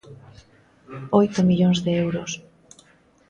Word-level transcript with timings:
Oito 1.19 1.39
millóns 1.49 1.79
de 1.85 1.91
euros. 2.03 2.31